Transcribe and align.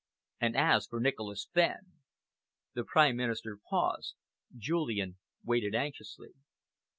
And 0.39 0.57
as 0.57 0.87
for 0.87 0.99
Nicholas 0.99 1.47
Fenn" 1.53 1.91
The 2.73 2.83
Prime 2.83 3.15
Minister 3.15 3.59
paused. 3.69 4.15
Julian 4.57 5.19
waited 5.43 5.75
anxiously. 5.75 6.33